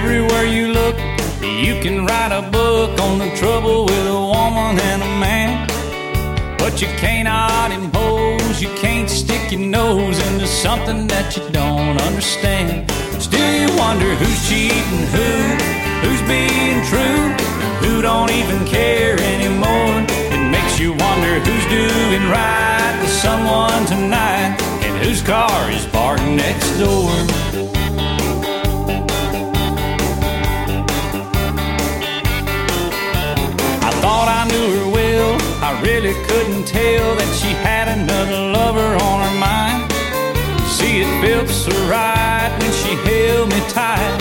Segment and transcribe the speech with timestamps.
[0.00, 0.96] Everywhere you look,
[1.42, 5.66] you can write a book on the trouble with a woman and a man.
[6.56, 7.26] But you can't
[7.72, 12.88] impose, you can't stick your nose into something that you don't understand.
[13.20, 15.30] Still, you wonder who's cheating who,
[16.06, 17.34] who's being true,
[17.82, 20.06] who don't even care anymore.
[20.30, 24.54] It makes you wonder who's doing right with someone tonight,
[24.86, 27.67] and whose car is parked next door.
[36.00, 39.82] Really couldn't tell that she had another lover on her mind.
[40.70, 44.14] See, it felt so right when she held me tight.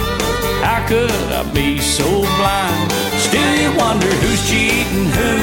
[0.66, 2.90] How could I be so blind?
[3.22, 5.34] Still, you wonder who's cheating who,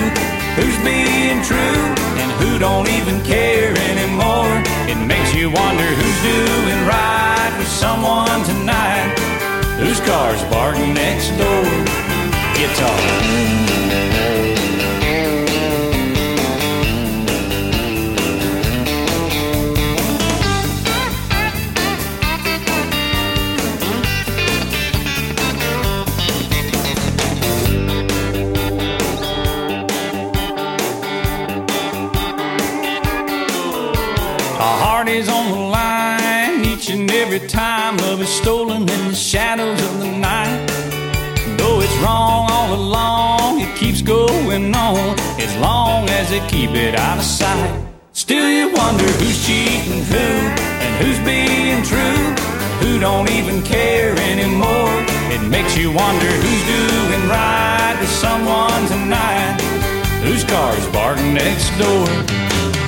[0.58, 1.86] who's being true,
[2.18, 4.50] and who don't even care anymore.
[4.90, 9.14] It makes you wonder who's doing right with someone tonight,
[9.78, 11.70] whose car's parked next door.
[12.58, 14.53] Guitar.
[35.14, 40.00] Is on the line each and every time love is stolen in the shadows of
[40.00, 40.66] the night.
[41.56, 46.96] Though it's wrong all along, it keeps going on as long as they keep it
[46.96, 47.86] out of sight.
[48.12, 50.28] Still, you wonder who's cheating who
[50.82, 52.24] and who's being true,
[52.82, 54.98] who don't even care anymore.
[55.30, 59.60] It makes you wonder who's doing right with someone tonight,
[60.24, 62.83] whose car's parked next door.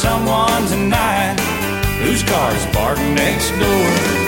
[0.00, 1.38] Someone tonight,
[2.00, 4.19] whose car's parked next door.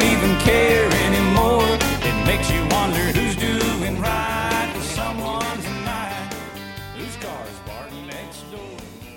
[0.00, 1.66] don't even care anymore.
[2.02, 6.34] It makes you wonder who's doing right to someone tonight.
[6.96, 9.09] Whose car is barking next door?